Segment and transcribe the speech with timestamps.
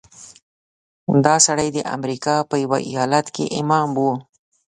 [1.25, 3.99] دا سړی د امریکا په یوه ایالت کې امام و.